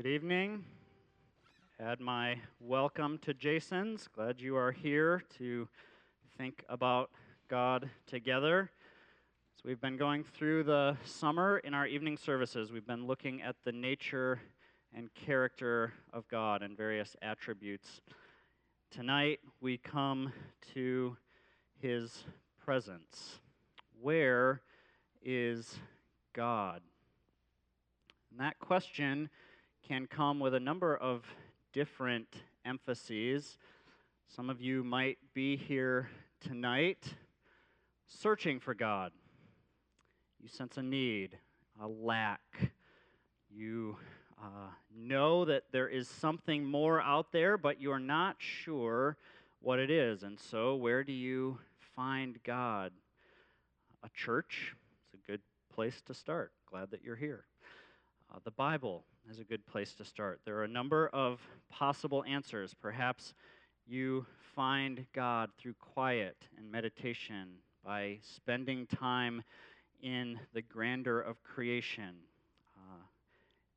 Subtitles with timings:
[0.00, 0.64] Good evening.
[1.80, 4.06] Add my welcome to Jason's.
[4.06, 5.66] Glad you are here to
[6.36, 7.10] think about
[7.48, 8.70] God together.
[9.56, 12.70] So, we've been going through the summer in our evening services.
[12.70, 14.40] We've been looking at the nature
[14.94, 18.00] and character of God and various attributes.
[18.92, 20.32] Tonight, we come
[20.74, 21.16] to
[21.82, 22.22] his
[22.64, 23.40] presence.
[24.00, 24.60] Where
[25.24, 25.74] is
[26.34, 26.82] God?
[28.30, 29.28] And that question
[29.86, 31.24] can come with a number of
[31.72, 32.28] different
[32.64, 33.58] emphases.
[34.26, 36.08] Some of you might be here
[36.40, 37.14] tonight
[38.06, 39.12] searching for God.
[40.40, 41.36] You sense a need,
[41.80, 42.70] a lack.
[43.50, 43.96] You
[44.40, 49.16] uh, know that there is something more out there, but you're not sure
[49.60, 50.22] what it is.
[50.22, 51.58] And so, where do you
[51.96, 52.92] find God?
[54.04, 54.74] A church
[55.06, 55.40] is a good
[55.74, 56.52] place to start.
[56.70, 57.44] Glad that you're here.
[58.32, 60.40] Uh, the Bible is a good place to start.
[60.44, 61.40] There are a number of
[61.70, 62.74] possible answers.
[62.74, 63.34] Perhaps
[63.86, 67.48] you find God through quiet and meditation,
[67.84, 69.42] by spending time
[70.02, 72.14] in the grandeur of creation.
[72.76, 73.02] Uh,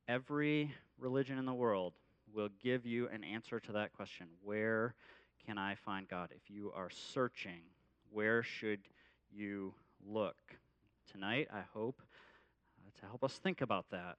[0.07, 1.93] every religion in the world
[2.33, 4.95] will give you an answer to that question Where
[5.45, 6.29] can I find God?
[6.35, 7.61] If you are searching,
[8.09, 8.81] where should
[9.31, 9.73] you
[10.05, 10.37] look?
[11.11, 12.01] Tonight, I hope
[12.79, 14.17] uh, to help us think about that.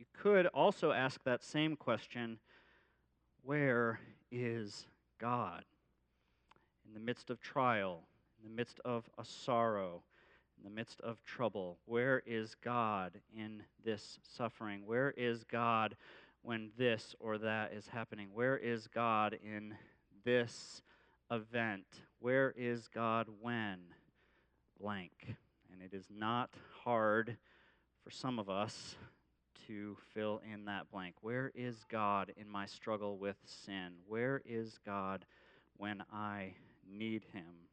[0.00, 2.38] You could also ask that same question
[3.42, 4.00] where
[4.32, 4.86] is
[5.18, 5.62] God?
[6.88, 8.04] In the midst of trial,
[8.38, 10.02] in the midst of a sorrow,
[10.56, 14.86] in the midst of trouble, where is God in this suffering?
[14.86, 15.94] Where is God
[16.40, 18.28] when this or that is happening?
[18.32, 19.74] Where is God in
[20.24, 20.80] this
[21.30, 21.84] event?
[22.20, 23.80] Where is God when
[24.80, 25.36] blank?
[25.70, 26.48] And it is not
[26.84, 27.36] hard
[28.02, 28.96] for some of us
[29.70, 31.14] to fill in that blank.
[31.20, 33.92] Where is God in my struggle with sin?
[34.08, 35.24] Where is God
[35.76, 36.54] when I
[36.90, 37.68] need Him?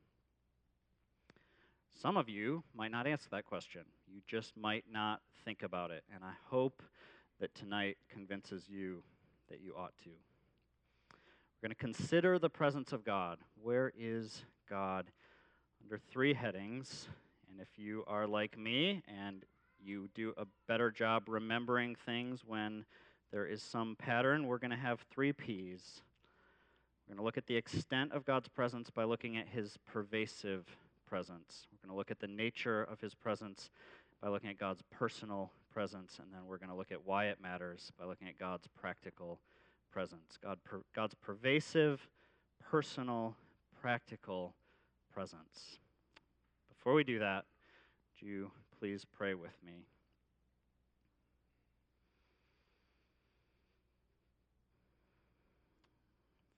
[2.00, 3.82] Some of you might not answer that question.
[4.08, 6.04] You just might not think about it.
[6.14, 6.84] And I hope
[7.40, 9.02] that tonight convinces you
[9.50, 10.10] that you ought to.
[11.10, 13.40] We're going to consider the presence of God.
[13.60, 15.08] Where is God?
[15.84, 17.08] Under three headings.
[17.50, 19.44] And if you are like me and
[19.84, 22.86] you do a better job remembering things when
[23.32, 24.48] there is some pattern.
[24.48, 26.02] We're going to have three P's.
[27.08, 30.66] We're going to look at the extent of God's presence by looking at his pervasive
[31.08, 31.68] presence.
[31.72, 33.70] We're going to look at the nature of his presence
[34.22, 36.20] by looking at God's personal presence.
[36.22, 39.40] And then we're going to look at why it matters by looking at God's practical
[39.92, 40.38] presence.
[40.44, 42.08] God, per, God's pervasive,
[42.70, 43.36] personal,
[43.82, 44.54] practical
[45.14, 45.80] presence.
[46.70, 47.46] Before we do that,
[48.20, 49.86] do you please pray with me?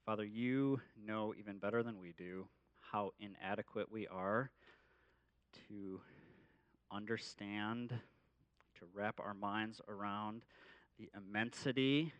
[0.05, 2.47] Father, you know even better than we do
[2.91, 4.49] how inadequate we are
[5.67, 6.01] to
[6.91, 10.41] understand, to wrap our minds around
[10.97, 12.11] the immensity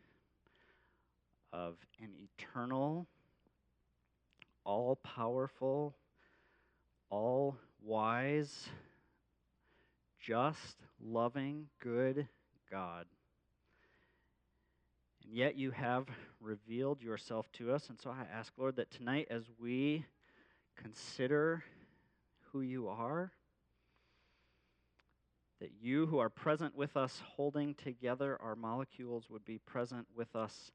[1.51, 3.07] of an eternal,
[4.63, 5.95] all powerful,
[7.09, 8.69] all wise,
[10.19, 12.27] just, loving, good
[12.69, 13.05] God.
[15.23, 16.05] And yet you have
[16.39, 17.89] revealed yourself to us.
[17.89, 20.05] And so I ask, Lord, that tonight as we
[20.75, 21.63] consider
[22.51, 23.31] who you are,
[25.59, 30.33] that you who are present with us, holding together our molecules, would be present with
[30.35, 30.71] us,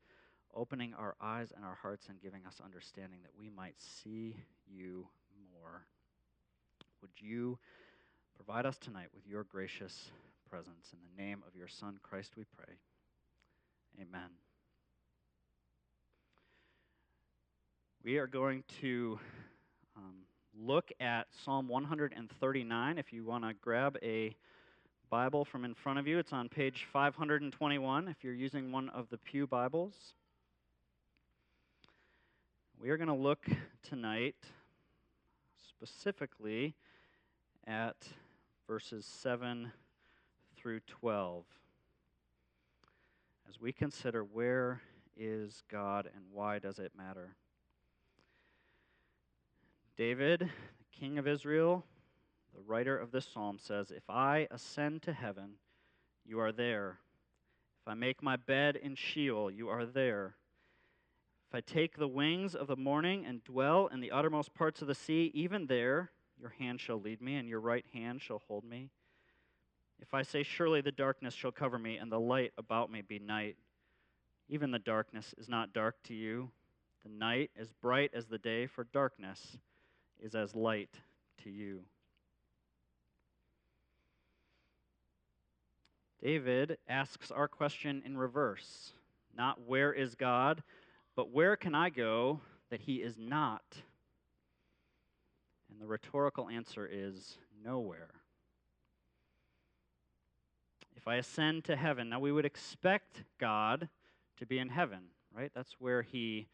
[0.54, 5.06] opening our eyes and our hearts and giving us understanding that we might see you
[5.52, 5.86] more.
[7.00, 7.58] Would you?
[8.36, 10.10] Provide us tonight with your gracious
[10.50, 10.92] presence.
[10.92, 12.74] In the name of your Son, Christ, we pray.
[14.00, 14.28] Amen.
[18.02, 19.18] We are going to
[19.96, 20.14] um,
[20.58, 22.98] look at Psalm 139.
[22.98, 24.36] If you want to grab a
[25.08, 29.08] Bible from in front of you, it's on page 521 if you're using one of
[29.10, 29.94] the Pew Bibles.
[32.80, 33.46] We are going to look
[33.88, 34.36] tonight
[35.68, 36.74] specifically
[37.66, 37.96] at
[38.66, 39.70] verses 7
[40.56, 41.44] through 12
[43.46, 44.80] as we consider where
[45.16, 47.36] is God and why does it matter.
[49.96, 50.48] David,
[50.98, 51.84] king of Israel,
[52.54, 55.56] the writer of this psalm says, If I ascend to heaven,
[56.24, 56.98] you are there.
[57.82, 60.36] If I make my bed in Sheol, you are there.
[61.50, 64.88] If I take the wings of the morning and dwell in the uttermost parts of
[64.88, 68.64] the sea, even there your hand shall lead me, and your right hand shall hold
[68.64, 68.90] me.
[70.00, 73.18] If I say, Surely the darkness shall cover me, and the light about me be
[73.18, 73.56] night,
[74.48, 76.50] Even the darkness is not dark to you.
[77.02, 79.58] The night as bright as the day, for darkness
[80.20, 80.90] is as light
[81.42, 81.82] to you.
[86.22, 88.94] David asks our question in reverse
[89.36, 90.62] not where is God,
[91.16, 92.40] but where can I go
[92.70, 93.62] that he is not?
[95.74, 98.10] And the rhetorical answer is nowhere.
[100.94, 103.88] If I ascend to heaven, now we would expect God
[104.38, 105.00] to be in heaven,
[105.36, 105.50] right?
[105.52, 106.46] That's where he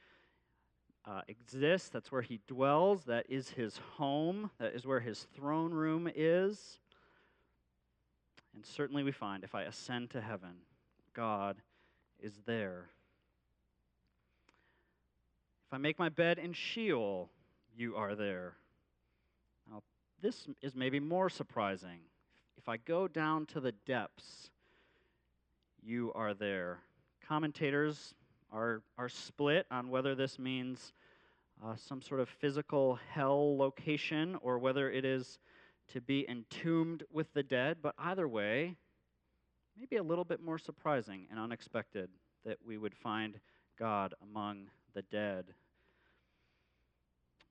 [1.07, 5.75] uh, exists, that's where he dwells, that is his home, that is where his throne
[5.75, 6.79] room is.
[8.55, 10.63] And certainly we find if I ascend to heaven,
[11.13, 11.57] God
[12.21, 12.87] is there.
[15.67, 17.29] If I make my bed in Sheol,
[17.77, 18.55] you are there.
[20.23, 22.01] This is maybe more surprising.
[22.59, 24.51] If I go down to the depths,
[25.83, 26.81] you are there.
[27.27, 28.15] Commentators
[28.53, 30.93] are, are split on whether this means
[31.65, 35.39] uh, some sort of physical hell location or whether it is
[35.95, 37.79] to be entombed with the dead.
[37.81, 38.77] But either way,
[39.75, 42.11] maybe a little bit more surprising and unexpected
[42.45, 43.41] that we would find
[43.79, 45.47] God among the dead.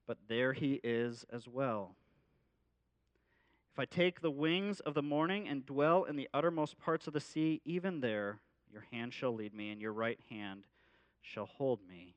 [0.06, 1.96] But there he is as well.
[3.74, 7.14] If I take the wings of the morning and dwell in the uttermost parts of
[7.14, 8.40] the sea, even there
[8.72, 10.66] your hand shall lead me, and your right hand
[11.22, 12.16] shall hold me.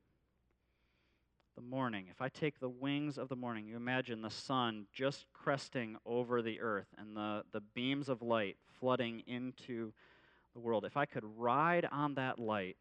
[1.55, 5.27] The morning, if I take the wings of the morning, you imagine the sun just
[5.33, 9.93] cresting over the earth and the, the beams of light flooding into
[10.55, 10.85] the world.
[10.85, 12.77] If I could ride on that light,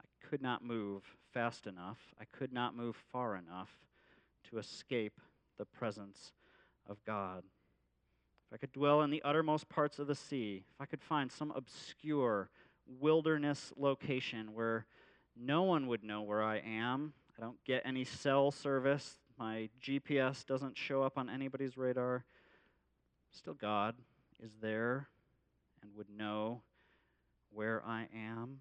[0.00, 1.02] I could not move
[1.32, 3.70] fast enough, I could not move far enough
[4.50, 5.20] to escape
[5.58, 6.32] the presence
[6.88, 7.44] of God.
[8.52, 11.52] I could dwell in the uttermost parts of the sea, if I could find some
[11.52, 12.50] obscure
[13.00, 14.86] wilderness location where
[15.34, 20.44] no one would know where I am, I don't get any cell service, my GPS
[20.44, 22.24] doesn't show up on anybody's radar,
[23.30, 23.94] still God
[24.42, 25.08] is there
[25.80, 26.60] and would know
[27.50, 28.60] where I am.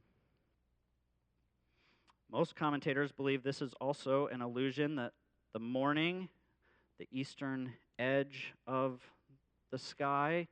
[2.31, 5.11] Most commentators believe this is also an illusion that
[5.51, 6.29] the morning,
[6.97, 9.01] the eastern edge of
[9.71, 10.47] the sky,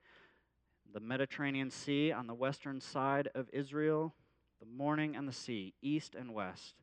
[0.93, 4.15] the Mediterranean Sea on the western side of Israel,
[4.59, 6.75] the morning and the sea, east and west.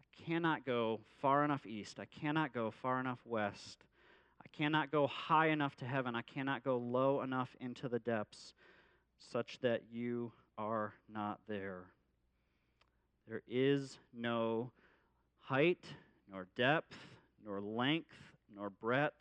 [0.00, 2.00] I cannot go far enough east.
[2.00, 3.84] I cannot go far enough west.
[4.42, 6.14] I cannot go high enough to heaven.
[6.14, 8.54] I cannot go low enough into the depths
[9.18, 11.84] such that you are not there.
[13.28, 14.70] There is no
[15.40, 15.84] height,
[16.30, 16.96] nor depth,
[17.44, 18.14] nor length,
[18.54, 19.14] nor breadth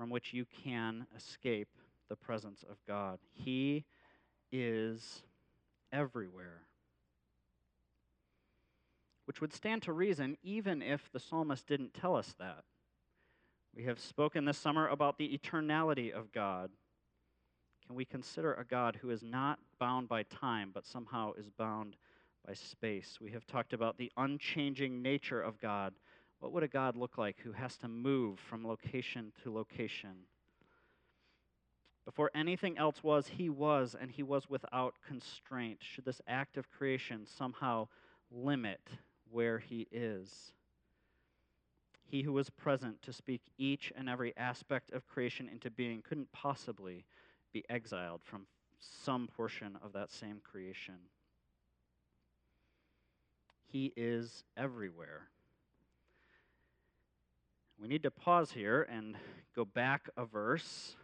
[0.00, 1.68] from which you can escape
[2.08, 3.18] the presence of God.
[3.34, 3.84] He
[4.50, 5.20] is
[5.92, 6.62] everywhere.
[9.26, 12.64] Which would stand to reason even if the psalmist didn't tell us that.
[13.76, 16.70] We have spoken this summer about the eternality of God.
[17.86, 21.94] Can we consider a God who is not bound by time, but somehow is bound
[22.46, 23.18] by space?
[23.20, 25.92] We have talked about the unchanging nature of God.
[26.40, 30.24] What would a God look like who has to move from location to location?
[32.06, 35.78] Before anything else was, he was, and he was without constraint.
[35.80, 37.88] Should this act of creation somehow
[38.32, 38.80] limit
[39.30, 40.52] where he is?
[42.04, 46.32] He who was present to speak each and every aspect of creation into being couldn't
[46.32, 47.04] possibly
[47.52, 48.46] be exiled from
[48.80, 50.96] some portion of that same creation.
[53.66, 55.28] He is everywhere.
[57.80, 59.16] We need to pause here and
[59.56, 60.96] go back a verse.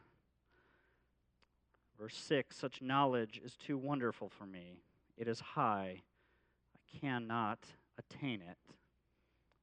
[1.98, 4.82] Verse 6 Such knowledge is too wonderful for me.
[5.16, 6.02] It is high.
[6.74, 7.60] I cannot
[7.98, 8.58] attain it.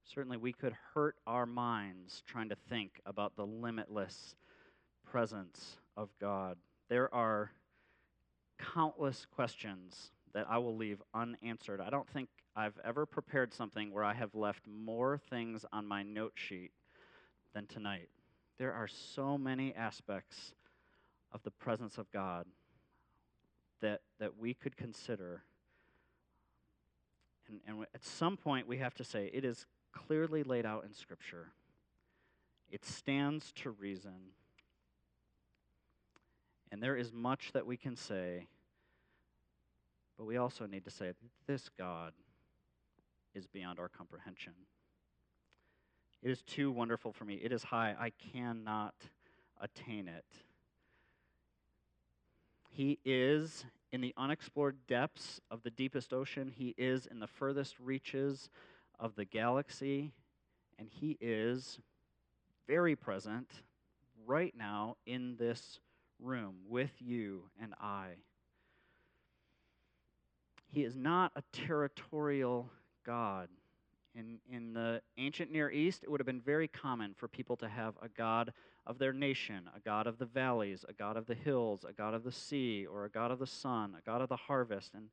[0.04, 4.36] Certainly, we could hurt our minds trying to think about the limitless
[5.04, 6.58] presence of God
[6.94, 7.52] there are
[8.60, 11.82] countless questions that I will leave unanswered.
[11.82, 16.04] I don't think I've ever prepared something where I have left more things on my
[16.04, 16.72] note sheet
[17.54, 18.10] than tonight.
[18.58, 20.54] There are so many aspects
[21.32, 22.46] of the presence of God
[23.82, 25.44] that, that we could consider.
[27.48, 30.94] And, and at some point, we have to say it is clearly laid out in
[30.94, 31.48] Scripture,
[32.72, 34.32] it stands to reason
[36.74, 38.48] and there is much that we can say,
[40.18, 41.14] but we also need to say
[41.46, 42.14] this God
[43.36, 44.54] is beyond our comprehension.
[46.24, 47.36] It is too wonderful for me.
[47.36, 47.96] It is high.
[48.00, 48.96] I cannot
[49.60, 50.26] attain it.
[52.70, 56.50] He is in the unexplored depths of the deepest ocean.
[56.56, 58.50] He is in the furthest reaches
[59.02, 60.14] of the galaxy.
[60.80, 61.80] And He is
[62.68, 63.50] very present
[64.26, 65.80] right now in this
[66.22, 68.12] room with you and I.
[70.70, 72.72] He is not a territorial
[73.06, 73.50] God.
[74.16, 77.68] In, in the ancient Near East, it would have been very common for people to
[77.68, 78.54] have a God
[78.86, 82.14] of their nation, a God of the valleys, a God of the hills, a God
[82.14, 84.94] of the sea, or a God of the sun, a God of the harvest.
[84.94, 85.10] And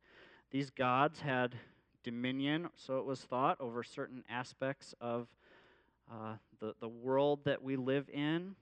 [0.51, 1.55] these gods had
[2.03, 5.29] dominion, so it was thought, over certain aspects of
[6.11, 8.55] uh, the, the world that we live in.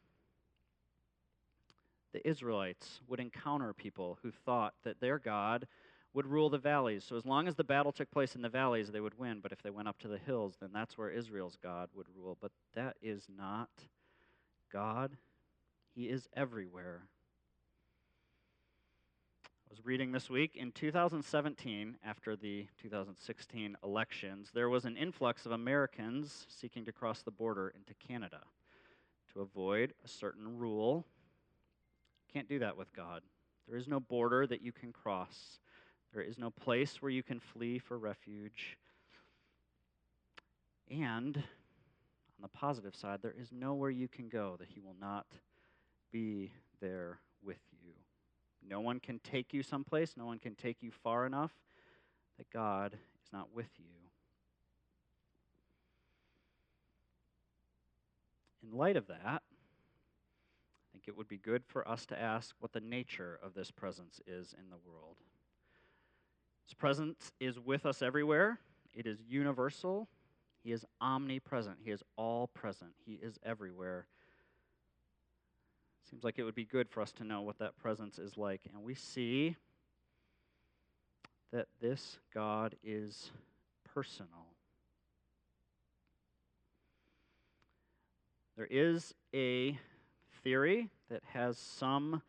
[2.12, 5.66] The Israelites would encounter people who thought that their God
[6.18, 7.04] would rule the valleys.
[7.04, 9.38] So as long as the battle took place in the valleys, they would win.
[9.40, 12.36] But if they went up to the hills, then that's where Israel's God would rule.
[12.40, 13.68] But that is not
[14.72, 15.16] God.
[15.94, 17.02] He is everywhere.
[19.46, 25.46] I was reading this week in 2017, after the 2016 elections, there was an influx
[25.46, 28.40] of Americans seeking to cross the border into Canada
[29.32, 31.06] to avoid a certain rule.
[32.32, 33.22] Can't do that with God.
[33.68, 35.60] There is no border that you can cross.
[36.12, 38.78] There is no place where you can flee for refuge.
[40.90, 45.26] And on the positive side, there is nowhere you can go that He will not
[46.10, 47.92] be there with you.
[48.66, 51.52] No one can take you someplace, no one can take you far enough
[52.38, 53.84] that God is not with you.
[58.62, 62.72] In light of that, I think it would be good for us to ask what
[62.72, 65.16] the nature of this presence is in the world.
[66.68, 68.58] His presence is with us everywhere,
[68.94, 70.06] it is universal.
[70.62, 74.06] He is omnipresent, He is all present, He is everywhere.
[76.10, 78.62] Seems like it would be good for us to know what that presence is like.
[78.72, 79.56] And we see
[81.52, 83.30] that this God is
[83.94, 84.46] personal.
[88.56, 89.78] There is a
[90.42, 92.22] theory that has some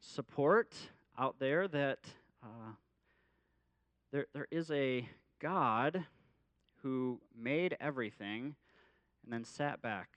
[0.00, 0.74] support
[1.18, 2.00] out there that
[2.42, 2.72] uh,
[4.14, 5.08] there, there is a
[5.40, 6.04] God
[6.82, 8.54] who made everything
[9.24, 10.08] and then sat back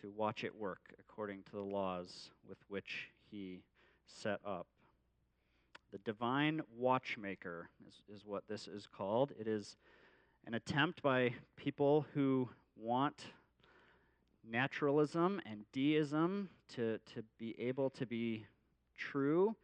[0.00, 3.60] to watch it work according to the laws with which he
[4.06, 4.66] set up.
[5.92, 9.32] The divine watchmaker is, is what this is called.
[9.38, 9.76] It is
[10.46, 13.26] an attempt by people who want
[14.50, 18.46] naturalism and deism to, to be able to be
[18.96, 19.54] true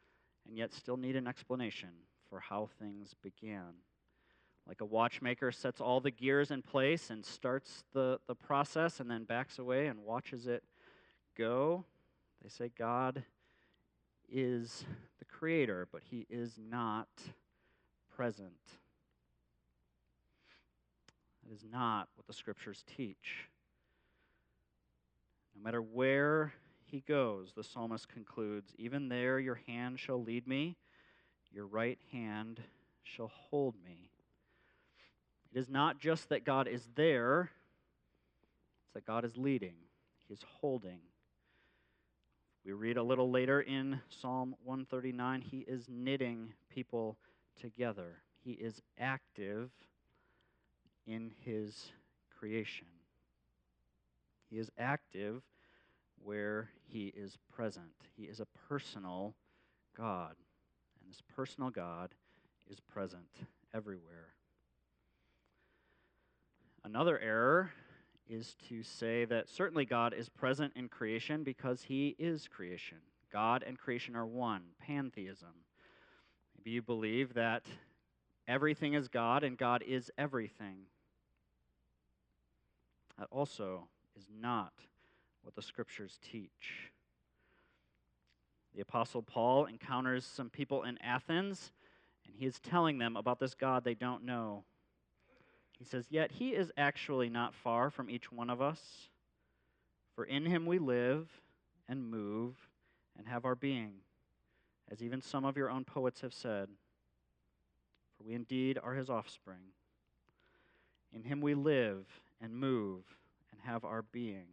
[0.46, 1.88] and yet still need an explanation
[2.28, 3.74] for how things began.
[4.66, 9.10] Like a watchmaker sets all the gears in place and starts the, the process and
[9.10, 10.62] then backs away and watches it
[11.36, 11.84] go.
[12.42, 13.24] They say God
[14.30, 14.84] is
[15.18, 17.08] the creator, but he is not
[18.14, 18.52] present.
[21.46, 23.48] That is not what the scriptures teach.
[25.56, 26.52] No matter where
[26.84, 30.76] he goes, the psalmist concludes, Even there your hand shall lead me,
[31.52, 32.60] your right hand
[33.02, 34.10] shall hold me.
[35.52, 37.50] It is not just that God is there,
[38.84, 39.74] it's that God is leading,
[40.26, 41.00] He is holding.
[42.64, 47.16] We read a little later in Psalm 139 He is knitting people
[47.60, 49.70] together, He is active
[51.06, 51.90] in His
[52.38, 52.86] creation.
[54.50, 55.42] He is active
[56.22, 57.92] where He is present.
[58.16, 59.34] He is a personal
[59.96, 60.34] God,
[61.08, 62.14] and this personal God
[62.70, 64.34] is present everywhere.
[66.84, 67.72] Another error
[68.28, 72.98] is to say that certainly God is present in creation because he is creation.
[73.32, 75.64] God and creation are one, pantheism.
[76.58, 77.64] Maybe you believe that
[78.46, 80.80] everything is God and God is everything.
[83.18, 84.74] That also is not
[85.42, 86.92] what the scriptures teach.
[88.74, 91.72] The Apostle Paul encounters some people in Athens,
[92.26, 94.64] and he is telling them about this God they don't know.
[95.78, 99.08] He says, Yet he is actually not far from each one of us,
[100.14, 101.28] for in him we live
[101.88, 102.54] and move
[103.16, 103.94] and have our being,
[104.90, 106.68] as even some of your own poets have said.
[108.16, 109.72] For we indeed are his offspring.
[111.12, 112.06] In him we live
[112.40, 113.04] and move
[113.52, 114.46] and have our being.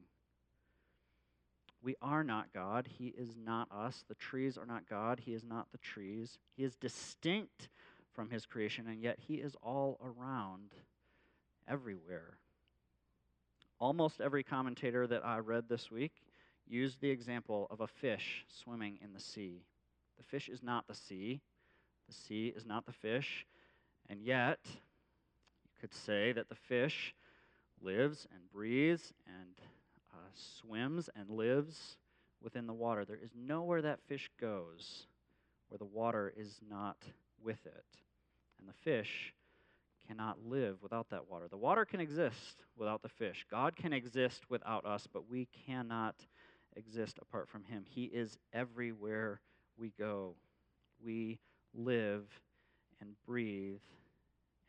[1.85, 2.89] We are not God.
[2.97, 4.03] He is not us.
[4.09, 5.19] The trees are not God.
[5.19, 6.39] He is not the trees.
[6.57, 7.69] He is distinct
[8.11, 10.71] from his creation, and yet he is all around
[11.67, 12.39] everywhere.
[13.79, 16.23] Almost every commentator that I read this week
[16.65, 19.61] used the example of a fish swimming in the sea.
[20.17, 21.39] The fish is not the sea,
[22.07, 23.45] The sea is not the fish.
[24.09, 27.13] And yet, you could say that the fish
[27.79, 29.53] lives and breathes and
[30.15, 31.97] uh, swims and lives
[32.41, 33.05] within the water.
[33.05, 35.07] There is nowhere that fish goes
[35.69, 36.97] where the water is not
[37.43, 37.85] with it.
[38.59, 39.33] And the fish
[40.07, 41.47] cannot live without that water.
[41.49, 43.45] The water can exist without the fish.
[43.49, 46.15] God can exist without us, but we cannot
[46.75, 47.83] exist apart from Him.
[47.87, 49.41] He is everywhere
[49.77, 50.35] we go.
[51.03, 51.39] We
[51.73, 52.25] live
[53.01, 53.81] and breathe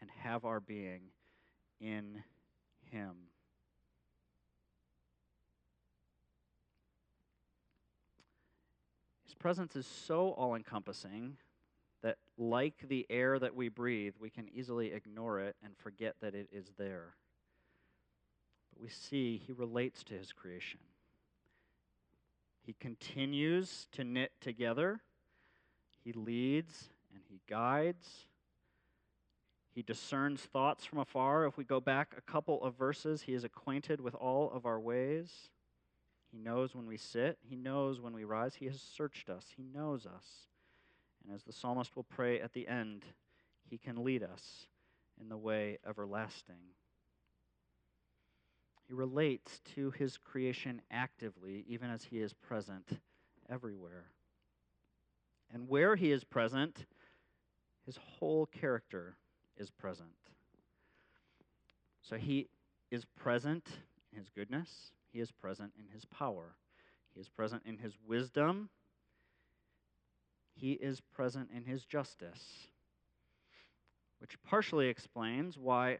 [0.00, 1.02] and have our being
[1.80, 2.22] in
[2.90, 3.14] Him.
[9.38, 11.36] Presence is so all encompassing
[12.02, 16.34] that, like the air that we breathe, we can easily ignore it and forget that
[16.34, 17.14] it is there.
[18.72, 20.80] But we see He relates to His creation.
[22.64, 25.00] He continues to knit together,
[26.04, 28.26] He leads and He guides.
[29.74, 31.44] He discerns thoughts from afar.
[31.44, 34.80] If we go back a couple of verses, He is acquainted with all of our
[34.80, 35.50] ways.
[36.30, 38.54] He knows when we sit, He knows when we rise.
[38.54, 40.48] He has searched us, He knows us.
[41.24, 43.04] And as the psalmist will pray at the end,
[43.68, 44.66] He can lead us
[45.20, 46.74] in the way everlasting.
[48.86, 53.00] He relates to His creation actively, even as He is present
[53.48, 54.06] everywhere.
[55.52, 56.86] And where He is present,
[57.84, 59.16] His whole character
[59.56, 60.10] is present.
[62.08, 62.48] So he
[62.90, 63.66] is present
[64.12, 66.56] in his goodness, he is present in his power,
[67.14, 68.68] he is present in his wisdom,
[70.54, 72.68] he is present in his justice,
[74.20, 75.98] which partially explains why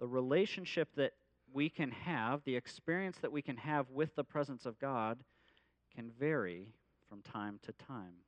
[0.00, 1.12] the relationship that
[1.52, 5.18] we can have, the experience that we can have with the presence of God,
[5.94, 6.68] can vary
[7.08, 8.22] from time to time.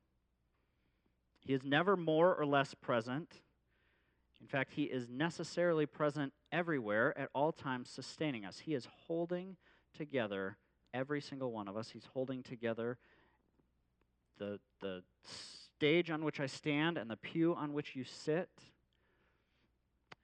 [1.40, 3.40] He is never more or less present
[4.40, 8.60] in fact, He is necessarily present everywhere at all times, sustaining us.
[8.60, 9.56] He is holding
[9.96, 10.56] together
[10.92, 11.90] every single one of us.
[11.90, 12.98] He's holding together
[14.38, 18.50] the, the stage on which I stand and the pew on which you sit.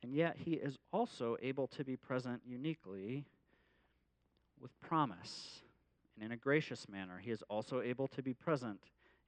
[0.02, 3.24] And yet, He is also able to be present uniquely
[4.60, 5.62] with promise
[6.14, 7.18] and in a gracious manner.
[7.18, 8.80] He is also able to be present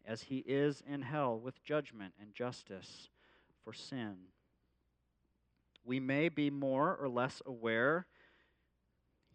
[0.07, 3.09] as He is in hell with judgment and justice
[3.65, 4.17] for sin.
[5.85, 8.07] We may be more or less aware.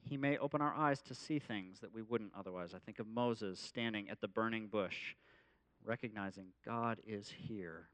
[0.10, 2.74] He may open our eyes to see things that we wouldn't otherwise.
[2.74, 5.16] I think of Moses standing at the burning bush,
[5.84, 7.88] recognizing God is here.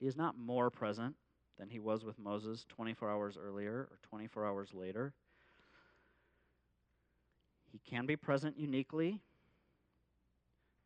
[0.00, 1.14] He is not more present
[1.58, 5.12] than he was with Moses 24 hours earlier or 24 hours later.
[7.70, 9.20] He can be present uniquely.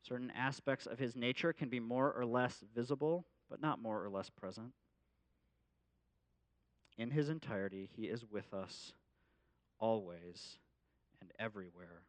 [0.07, 4.09] Certain aspects of his nature can be more or less visible, but not more or
[4.09, 4.73] less present
[6.99, 8.93] in his entirety, he is with us
[9.79, 10.59] always
[11.21, 12.03] and everywhere.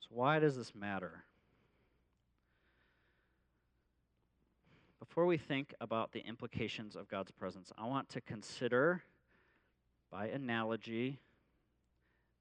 [0.00, 1.24] So, why does this matter?
[4.98, 9.02] Before we think about the implications of God's presence, I want to consider,
[10.10, 11.18] by analogy,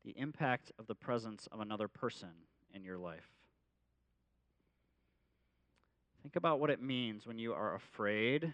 [0.03, 2.29] the impact of the presence of another person
[2.73, 3.29] in your life.
[6.23, 8.53] Think about what it means when you are afraid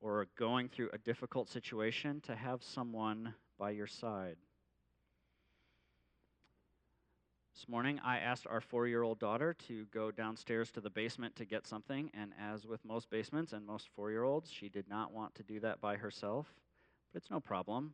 [0.00, 4.36] or going through a difficult situation to have someone by your side.
[7.54, 11.36] This morning, I asked our four year old daughter to go downstairs to the basement
[11.36, 14.88] to get something, and as with most basements and most four year olds, she did
[14.88, 16.46] not want to do that by herself.
[17.12, 17.92] But it's no problem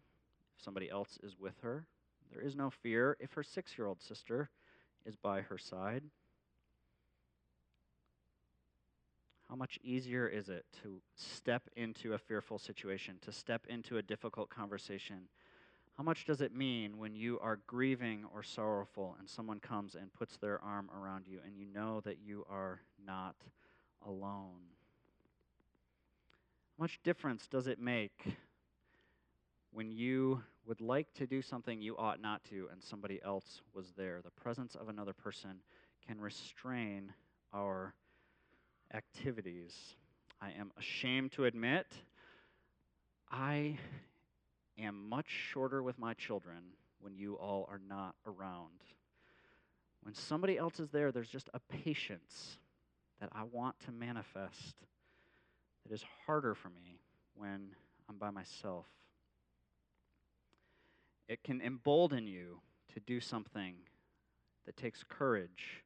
[0.57, 1.89] if somebody else is with her.
[2.33, 4.51] There is no fear if her six year old sister
[5.05, 6.05] is by her side.
[9.57, 14.03] How much easier is it to step into a fearful situation, to step into a
[14.03, 15.31] difficult conversation?
[15.97, 20.13] How much does it mean when you are grieving or sorrowful and someone comes and
[20.13, 23.37] puts their arm around you and you know that you are not
[24.07, 24.61] alone?
[26.77, 28.27] How much difference does it make
[29.73, 33.95] when you would like to do something you ought not to and somebody else was
[33.97, 34.21] there?
[34.23, 35.63] The presence of another person
[36.07, 37.15] can restrain
[37.55, 37.95] our
[38.93, 39.97] activities.
[40.41, 41.87] I am ashamed to admit
[43.31, 43.79] I
[44.79, 48.85] am much shorter with my children when you all are not around.
[50.03, 52.59] When somebody else is there, there's just a patience
[53.21, 54.77] that I want to manifest
[55.83, 57.01] that is harder for me
[57.35, 57.71] when
[58.09, 58.87] I'm by myself.
[61.29, 62.61] It can embolden you
[62.95, 63.75] to do something
[64.65, 65.83] that takes courage.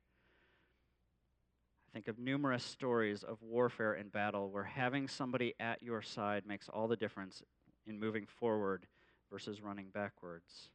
[1.90, 6.46] I think of numerous stories of warfare and battle where having somebody at your side
[6.46, 7.42] makes all the difference
[7.84, 8.86] in moving forward
[9.28, 10.70] versus running backwards.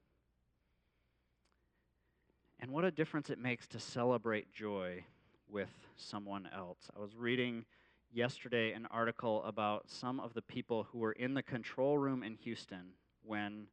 [2.59, 5.05] And what a difference it makes to celebrate joy
[5.49, 6.89] with someone else.
[6.93, 7.63] I was reading
[8.11, 12.35] yesterday an article about some of the people who were in the control room in
[12.35, 12.91] Houston
[13.23, 13.67] when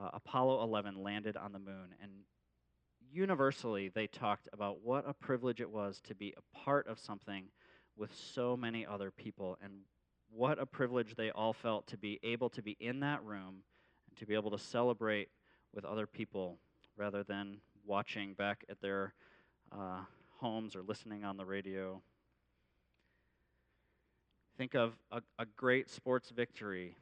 [0.00, 1.94] uh, Apollo 11 landed on the moon.
[2.02, 2.10] And
[3.12, 7.44] universally, they talked about what a privilege it was to be a part of something
[7.96, 9.72] with so many other people, and
[10.30, 13.62] what a privilege they all felt to be able to be in that room
[14.08, 15.28] and to be able to celebrate
[15.74, 16.58] with other people
[16.96, 19.14] rather than watching back at their
[19.72, 20.00] uh,
[20.38, 22.00] homes or listening on the radio.
[24.56, 26.96] Think of a, a great sports victory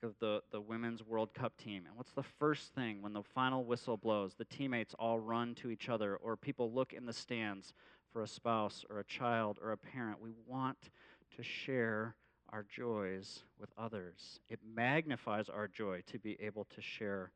[0.00, 1.84] Think of the, the Women's World Cup team.
[1.86, 4.34] And what's the first thing when the final whistle blows?
[4.34, 7.74] The teammates all run to each other, or people look in the stands
[8.12, 10.20] for a spouse or a child or a parent.
[10.20, 10.90] We want
[11.36, 12.14] to share
[12.50, 14.40] our joys with others.
[14.48, 17.32] It magnifies our joy to be able to share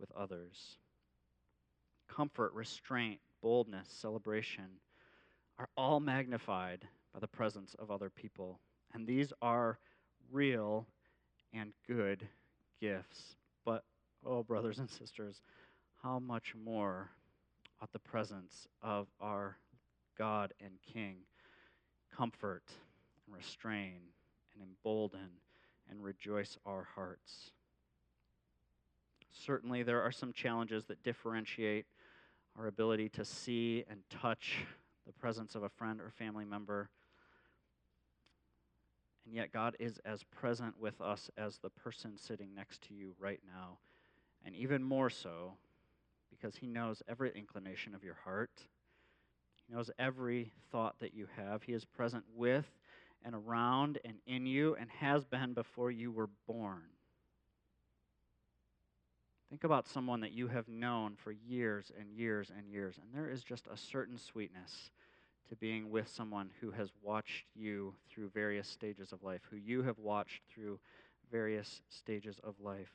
[0.00, 0.78] with others.
[2.08, 4.80] Comfort, restraint, boldness, celebration
[5.58, 8.60] are all magnified by the presence of other people.
[8.92, 9.78] And these are
[10.32, 10.86] real
[11.52, 12.28] and good
[12.80, 13.36] gifts.
[13.64, 13.84] But,
[14.24, 15.40] oh, brothers and sisters,
[16.02, 17.10] how much more
[17.80, 19.58] ought the presence of our
[20.16, 21.18] God and King
[22.14, 22.64] comfort
[23.26, 24.00] and restrain
[24.54, 25.30] and embolden
[25.90, 27.52] and rejoice our hearts?
[29.32, 31.86] Certainly, there are some challenges that differentiate
[32.58, 34.64] our ability to see and touch
[35.06, 36.90] the presence of a friend or family member
[39.28, 43.12] and yet, God is as present with us as the person sitting next to you
[43.20, 43.76] right now.
[44.42, 45.52] And even more so,
[46.30, 48.62] because He knows every inclination of your heart,
[49.66, 51.62] He knows every thought that you have.
[51.62, 52.64] He is present with
[53.22, 56.84] and around and in you and has been before you were born.
[59.50, 63.30] Think about someone that you have known for years and years and years, and there
[63.30, 64.90] is just a certain sweetness
[65.48, 69.82] to being with someone who has watched you through various stages of life, who you
[69.82, 70.78] have watched through
[71.30, 72.92] various stages of life.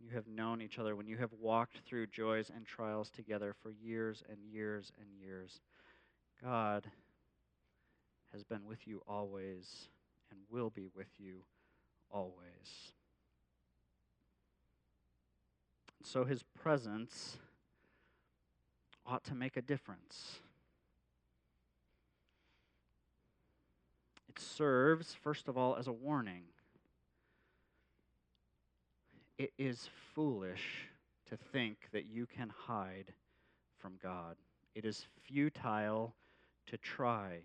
[0.00, 3.70] You have known each other, when you have walked through joys and trials together for
[3.70, 5.60] years and years and years.
[6.42, 6.86] God
[8.32, 9.88] has been with you always
[10.30, 11.40] and will be with you
[12.10, 12.92] always.
[16.04, 17.38] So his presence
[19.04, 20.40] ought to make a difference.
[24.40, 26.42] Serves, first of all, as a warning.
[29.38, 30.88] It is foolish
[31.30, 33.12] to think that you can hide
[33.78, 34.36] from God.
[34.74, 36.14] It is futile
[36.66, 37.38] to try.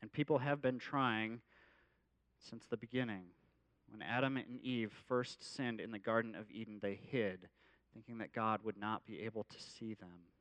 [0.00, 1.40] And people have been trying
[2.38, 3.24] since the beginning.
[3.90, 7.48] When Adam and Eve first sinned in the Garden of Eden, they hid,
[7.94, 10.31] thinking that God would not be able to see them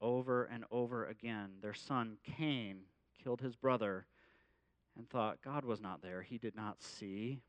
[0.00, 1.50] over and over again.
[1.60, 2.80] Their son, Cain,
[3.22, 4.06] killed his brother
[4.96, 6.22] and thought God was not there.
[6.22, 7.40] He did not see.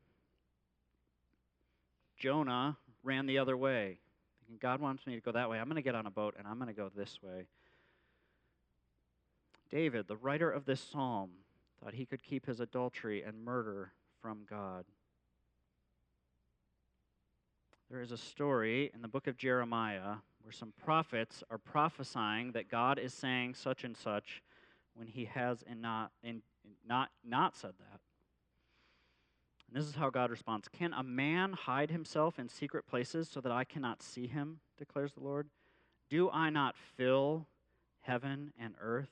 [2.16, 3.98] Jonah ran the other way,
[4.40, 5.58] thinking, God wants me to go that way.
[5.58, 7.46] I'm going to get on a boat and I'm going to go this way.
[9.70, 11.30] David, the writer of this psalm,
[11.82, 14.84] thought he could keep his adultery and murder from God.
[17.90, 22.70] There is a story in the book of Jeremiah where some prophets are prophesying that
[22.70, 24.42] God is saying such and such
[24.94, 26.42] when he has and not, and
[26.86, 28.00] not, not said that.
[29.68, 33.40] And this is how God responds Can a man hide himself in secret places so
[33.40, 35.48] that I cannot see him, declares the Lord?
[36.08, 37.46] Do I not fill
[38.00, 39.10] heaven and earth,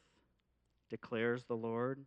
[0.90, 2.00] declares the Lord?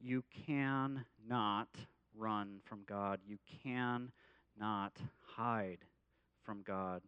[0.00, 1.68] You cannot
[2.16, 3.20] run from God.
[3.26, 4.98] You cannot
[5.36, 5.78] hide
[6.46, 7.02] from God.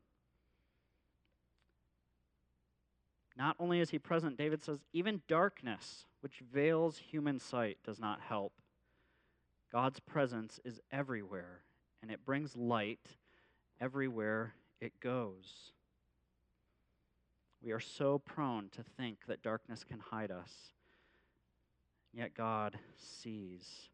[3.36, 8.20] Not only is he present, David says, even darkness, which veils human sight, does not
[8.20, 8.52] help.
[9.72, 11.60] God's presence is everywhere,
[12.02, 13.06] and it brings light
[13.80, 15.72] everywhere it goes.
[17.62, 20.52] We are so prone to think that darkness can hide us,
[22.12, 23.88] yet God sees.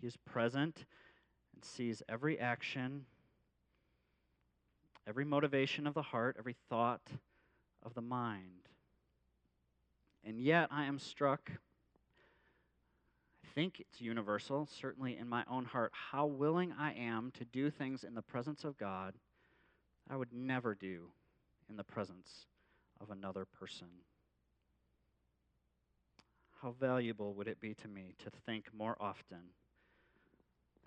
[0.00, 0.86] He is present
[1.54, 3.04] and sees every action,
[5.06, 7.02] every motivation of the heart, every thought
[7.82, 8.68] of the mind.
[10.24, 11.50] And yet I am struck,
[13.44, 17.70] I think it's universal, certainly in my own heart, how willing I am to do
[17.70, 19.14] things in the presence of God
[20.08, 21.10] I would never do
[21.68, 22.46] in the presence
[23.00, 23.88] of another person.
[26.60, 29.50] How valuable would it be to me to think more often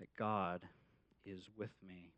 [0.00, 0.62] that God
[1.24, 2.12] is with me?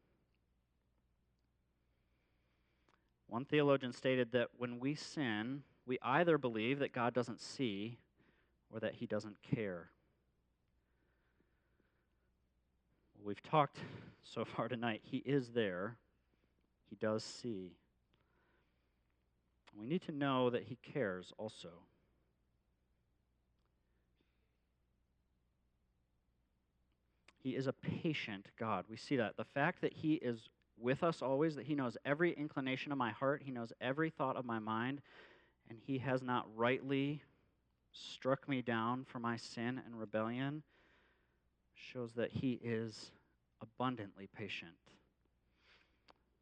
[3.28, 7.98] One theologian stated that when we sin, we either believe that God doesn't see
[8.72, 9.90] or that he doesn't care.
[13.22, 13.78] We've talked
[14.22, 15.02] so far tonight.
[15.04, 15.96] He is there,
[16.88, 17.72] He does see.
[19.78, 21.68] We need to know that He cares also.
[27.42, 28.86] He is a patient God.
[28.90, 29.36] We see that.
[29.36, 30.48] The fact that He is
[30.80, 34.36] with us always, that He knows every inclination of my heart, He knows every thought
[34.36, 35.00] of my mind,
[35.68, 37.22] and He has not rightly
[37.92, 40.62] struck me down for my sin and rebellion
[41.74, 43.10] shows that he is
[43.62, 44.72] abundantly patient.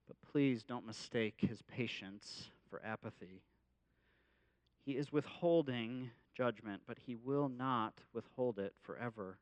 [0.07, 3.43] But please don't mistake his patience for apathy.
[4.85, 9.39] He is withholding judgment, but he will not withhold it forever.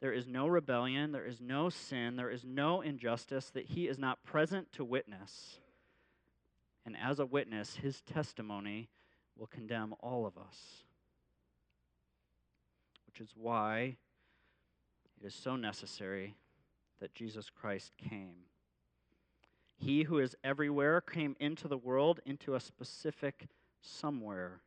[0.00, 3.98] There is no rebellion, there is no sin, there is no injustice that he is
[3.98, 5.60] not present to witness.
[6.86, 8.88] And as a witness, his testimony
[9.36, 10.84] will condemn all of us.
[13.06, 13.96] Which is why
[15.20, 16.34] it is so necessary
[17.00, 18.46] that Jesus Christ came.
[19.76, 23.48] He who is everywhere came into the world into a specific
[23.80, 24.60] somewhere.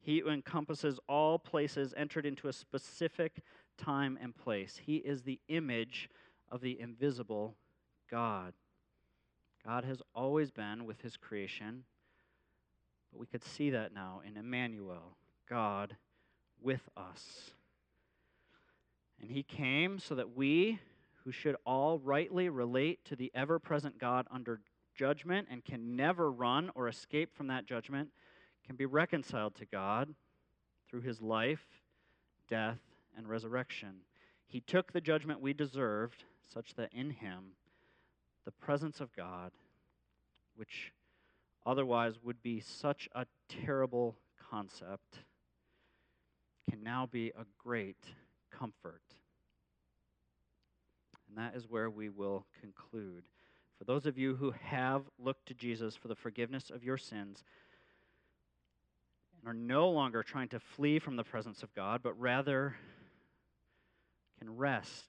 [0.00, 3.42] He who encompasses all places entered into a specific
[3.78, 4.80] time and place.
[4.84, 6.10] He is the image
[6.50, 7.54] of the invisible
[8.10, 8.52] God.
[9.64, 11.84] God has always been with his creation,
[13.10, 15.16] but we could see that now in Emmanuel,
[15.48, 15.96] God
[16.60, 17.50] with us.
[19.20, 20.78] And he came so that we,
[21.24, 24.60] who should all rightly relate to the ever present God under
[24.94, 28.10] judgment and can never run or escape from that judgment,
[28.66, 30.14] can be reconciled to God
[30.88, 31.64] through his life,
[32.48, 32.78] death,
[33.18, 33.96] and resurrection.
[34.46, 37.52] He took the judgment we deserved, such that in him,
[38.46, 39.50] the presence of God,
[40.56, 40.92] which
[41.66, 44.16] otherwise would be such a terrible
[44.50, 45.18] concept,
[46.70, 47.98] can now be a great
[48.50, 49.02] comfort.
[51.28, 53.24] And that is where we will conclude.
[53.78, 57.44] For those of you who have looked to Jesus for the forgiveness of your sins
[59.38, 62.76] and are no longer trying to flee from the presence of God, but rather
[64.38, 65.06] can rest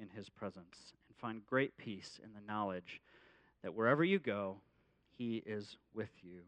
[0.00, 3.00] in his presence and find great peace in the knowledge
[3.62, 4.56] that wherever you go,
[5.18, 6.40] he is with you.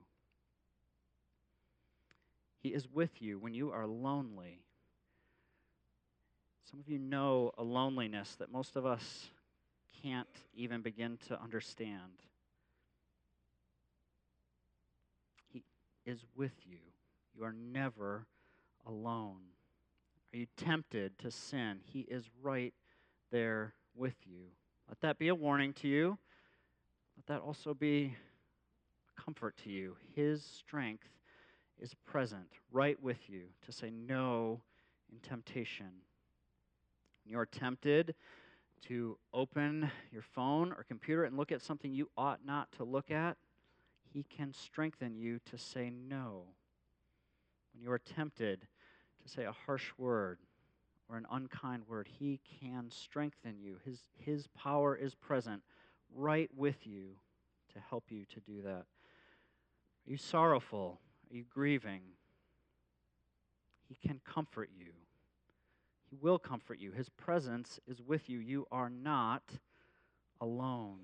[2.62, 4.60] He is with you when you are lonely
[6.72, 9.28] some of you know a loneliness that most of us
[10.02, 12.00] can't even begin to understand.
[15.52, 15.62] He
[16.06, 16.78] is with you.
[17.36, 18.26] You are never
[18.86, 19.40] alone.
[20.32, 21.80] Are you tempted to sin?
[21.84, 22.74] He is right
[23.30, 24.46] there with you.
[24.88, 26.18] Let that be a warning to you.
[27.16, 28.14] Let that also be
[29.16, 29.96] a comfort to you.
[30.14, 31.08] His strength
[31.78, 34.62] is present right with you to say no
[35.10, 35.90] in temptation
[37.24, 38.14] you're tempted
[38.88, 43.10] to open your phone or computer and look at something you ought not to look
[43.10, 43.36] at,
[44.12, 46.44] He can strengthen you to say no.
[47.72, 48.66] When you are tempted
[49.22, 50.38] to say a harsh word
[51.08, 53.76] or an unkind word, He can strengthen you.
[53.84, 55.62] His, his power is present
[56.14, 57.10] right with you
[57.74, 58.84] to help you to do that.
[60.06, 61.00] Are you sorrowful?
[61.30, 62.00] Are you grieving?
[63.88, 64.92] He can comfort you.
[66.10, 66.92] He will comfort you.
[66.92, 68.38] His presence is with you.
[68.38, 69.42] You are not
[70.40, 70.98] alone.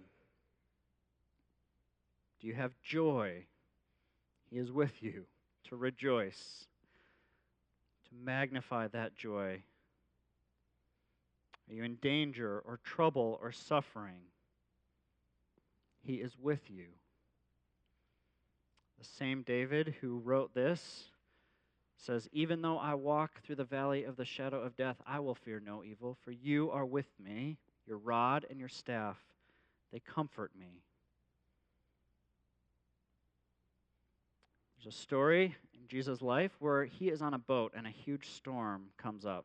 [2.41, 3.47] Do you have joy?
[4.51, 5.25] He is with you
[5.69, 6.67] to rejoice,
[8.09, 9.63] to magnify that joy.
[11.69, 14.23] Are you in danger or trouble or suffering?
[16.03, 16.87] He is with you.
[18.99, 21.05] The same David who wrote this
[21.99, 25.35] says, Even though I walk through the valley of the shadow of death, I will
[25.35, 27.59] fear no evil, for you are with me.
[27.87, 29.17] Your rod and your staff,
[29.93, 30.83] they comfort me.
[34.89, 38.87] A story in Jesus' life where he is on a boat and a huge storm
[38.97, 39.45] comes up.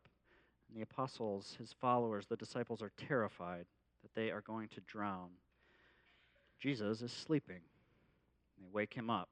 [0.68, 3.66] And the apostles, his followers, the disciples, are terrified
[4.02, 5.30] that they are going to drown.
[6.60, 7.60] Jesus is sleeping.
[8.58, 9.30] They wake him up.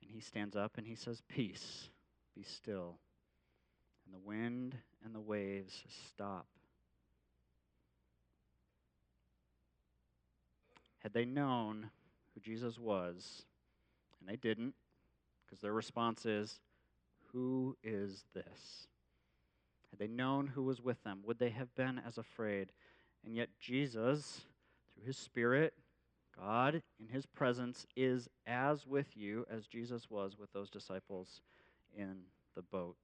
[0.00, 1.90] And he stands up and he says, Peace,
[2.34, 2.98] be still.
[4.06, 4.74] And the wind
[5.04, 6.46] and the waves stop.
[11.00, 11.90] had they known
[12.34, 13.44] who Jesus was,
[14.20, 14.74] and they didn't,
[15.44, 16.60] because their response is,
[17.32, 18.88] Who is this?
[19.90, 22.72] Had they known who was with them, would they have been as afraid?
[23.24, 24.42] And yet, Jesus,
[24.94, 25.74] through his Spirit,
[26.38, 31.40] God in his presence, is as with you as Jesus was with those disciples
[31.96, 32.16] in
[32.54, 32.96] the boat.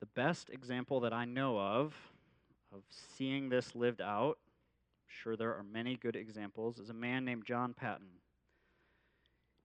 [0.00, 1.94] The best example that I know of
[2.74, 2.82] of
[3.16, 4.38] seeing this lived out,
[5.22, 8.08] sure there are many good examples, is a man named John Paton.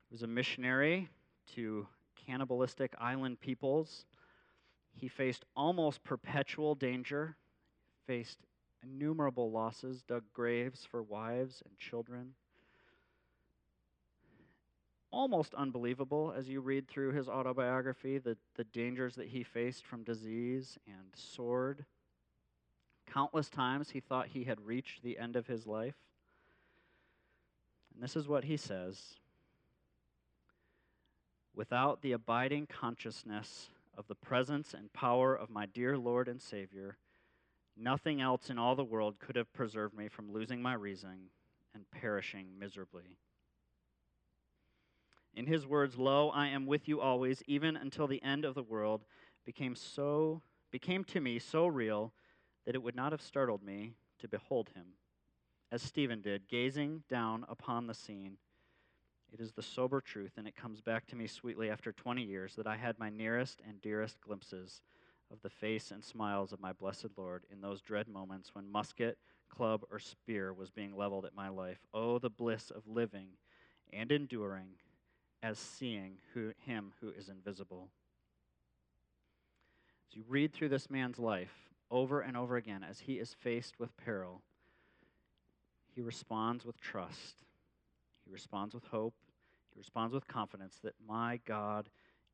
[0.10, 1.10] He was a missionary
[1.56, 1.88] to
[2.26, 4.06] cannibalistic island peoples.
[4.94, 7.36] He faced almost perpetual danger,
[8.06, 8.40] faced
[8.84, 12.34] innumerable losses, dug graves for wives and children.
[15.12, 20.04] Almost unbelievable as you read through his autobiography, the, the dangers that he faced from
[20.04, 21.86] disease and sword.
[23.12, 25.96] Countless times he thought he had reached the end of his life.
[27.94, 29.16] And this is what he says
[31.56, 36.98] Without the abiding consciousness of the presence and power of my dear Lord and Savior,
[37.76, 41.32] nothing else in all the world could have preserved me from losing my reason
[41.74, 43.18] and perishing miserably.
[45.34, 48.64] In his words, Lo, I am with you always, even until the end of the
[48.64, 49.06] world,
[49.46, 52.12] became so became to me so real
[52.68, 54.86] that it would not have startled me to behold him,
[55.72, 58.38] as Stephen did, gazing down upon the scene
[59.34, 62.56] it is the sober truth, and it comes back to me sweetly after 20 years
[62.56, 64.82] that I had my nearest and dearest glimpses
[65.32, 69.18] of the face and smiles of my blessed Lord in those dread moments when musket,
[69.50, 71.80] club, or spear was being leveled at my life.
[71.94, 73.30] Oh, the bliss of living
[73.92, 74.70] and enduring
[75.44, 77.90] as seeing who, him who is invisible.
[80.10, 83.80] As you read through this man's life over and over again, as he is faced
[83.80, 84.42] with peril,
[85.96, 87.46] he responds with trust
[88.28, 89.14] he responds with hope.
[89.74, 91.90] He responds with confidence that my God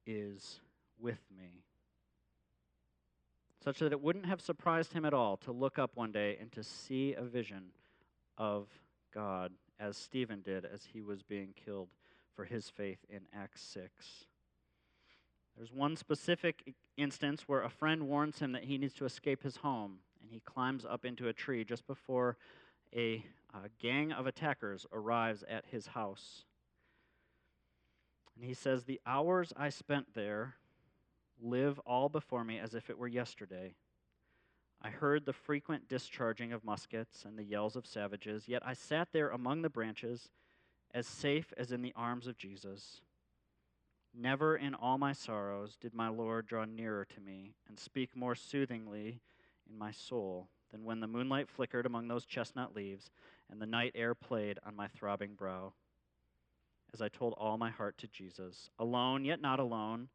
[0.08, 0.60] is
[1.00, 1.64] with me.
[3.64, 6.52] Such that it wouldn't have surprised him at all to look up one day and
[6.54, 7.66] to see a vision
[8.38, 8.68] of
[9.14, 11.90] God as Stephen did as he was being killed
[12.36, 14.26] for his faith in Acts 6.
[15.58, 19.58] There's one specific instance where a friend warns him that he needs to escape his
[19.58, 22.38] home, and he climbs up into a tree just before
[22.96, 26.44] a, a gang of attackers arrives at his house.
[28.36, 30.56] And he says, The hours I spent there
[31.42, 33.76] live all before me as if it were yesterday.
[34.82, 39.10] I heard the frequent discharging of muskets and the yells of savages, yet I sat
[39.12, 40.30] there among the branches,
[40.94, 43.02] as safe as in the arms of Jesus.
[44.16, 48.36] Never in all my sorrows did my Lord draw nearer to me and speak more
[48.36, 49.22] soothingly
[49.70, 53.10] in my soul than when the moonlight flickered among those chestnut leaves
[53.50, 55.74] and the night air played on my throbbing brow.
[56.94, 60.10] As I told all my heart to Jesus, alone yet not alone,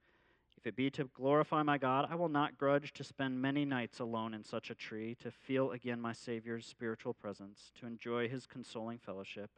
[0.57, 4.01] if it be to glorify my God, I will not grudge to spend many nights
[4.01, 8.47] alone in such a tree, to feel again my Savior's spiritual presence, to enjoy his
[8.47, 9.51] consoling fellowship.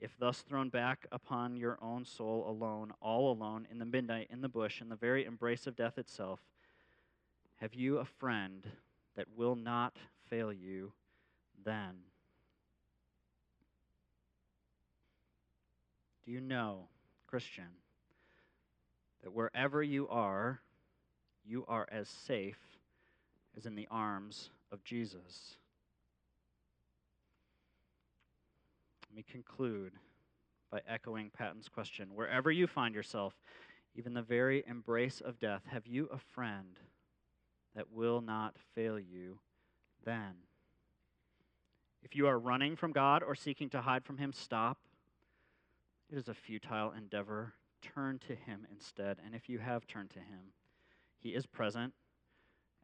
[0.00, 4.40] If thus thrown back upon your own soul alone, all alone, in the midnight, in
[4.40, 6.40] the bush, in the very embrace of death itself,
[7.56, 8.64] have you a friend
[9.16, 9.96] that will not
[10.30, 10.92] fail you
[11.64, 11.96] then.
[16.24, 16.86] Do you know,
[17.26, 17.64] Christian,
[19.22, 20.60] that wherever you are,
[21.44, 22.60] you are as safe
[23.56, 25.56] as in the arms of Jesus?
[29.18, 29.92] Me conclude
[30.70, 32.14] by echoing Paton's question.
[32.14, 33.34] Wherever you find yourself,
[33.94, 36.78] even the very embrace of death, have you a friend?
[37.78, 39.38] that will not fail you
[40.04, 40.34] then.
[42.02, 44.78] If you are running from God or seeking to hide from Him, stop.
[46.10, 47.54] It is a futile endeavor.
[47.80, 49.18] Turn to Him instead.
[49.24, 50.52] And if you have turned to Him,
[51.20, 51.94] He is present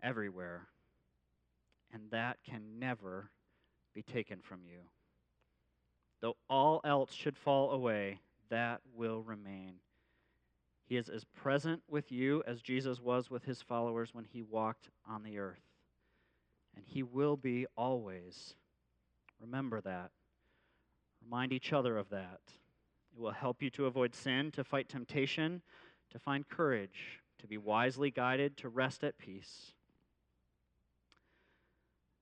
[0.01, 0.69] everywhere.
[1.93, 3.31] And that can never
[3.95, 4.81] be taken from you.
[6.25, 8.19] Though all else should fall away,
[8.49, 9.75] that will remain.
[10.87, 14.89] He is as present with you as Jesus was with his followers when he walked
[15.07, 15.61] on the earth.
[16.75, 18.55] And he will be always.
[19.39, 20.13] Remember that.
[21.23, 22.41] Remind each other of that.
[23.15, 25.61] It will help you to avoid sin, to fight temptation,
[26.09, 29.75] to find courage, to be wisely guided, to rest at peace.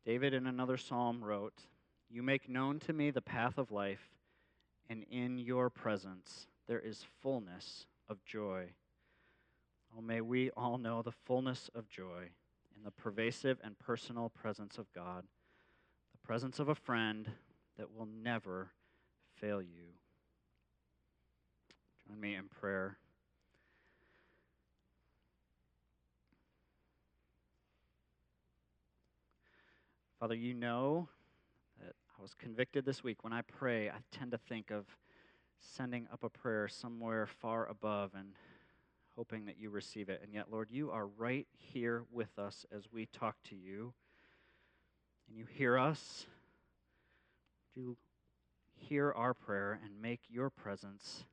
[0.04, 1.68] David in another psalm wrote,
[2.12, 4.10] You make known to me the path of life,
[4.90, 8.66] and in your presence there is fullness of joy.
[9.96, 12.28] Oh, may we all know the fullness of joy
[12.76, 15.24] in the pervasive and personal presence of God.
[16.12, 17.30] The presence of a friend
[17.78, 18.72] that will never
[19.40, 19.94] fail you.
[22.06, 22.98] Join me in prayer.
[30.20, 31.08] Father, you know
[32.22, 33.24] I was convicted this week.
[33.24, 34.84] When I pray, I tend to think of
[35.58, 38.28] sending up a prayer somewhere far above and
[39.16, 40.20] hoping that you receive it.
[40.22, 43.92] And yet, Lord, you are right here with us as we talk to you.
[45.26, 46.26] And you hear us.
[47.74, 47.96] Do you
[48.76, 51.24] hear our prayer and make your presence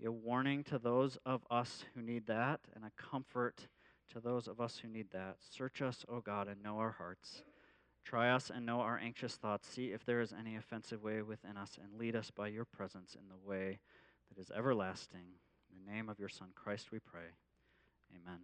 [0.00, 3.68] be a warning to those of us who need that and a comfort
[4.14, 5.36] to those of us who need that.
[5.50, 7.42] Search us, O God, and know our hearts.
[8.08, 9.68] Try us and know our anxious thoughts.
[9.68, 13.14] See if there is any offensive way within us, and lead us by your presence
[13.14, 13.80] in the way
[14.30, 15.26] that is everlasting.
[15.70, 17.34] In the name of your Son, Christ, we pray.
[18.16, 18.38] Amen.